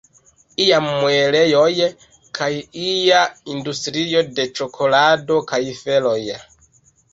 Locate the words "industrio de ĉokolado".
3.57-5.41